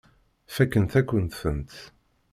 Fakkent-akent-tent. 0.55 1.73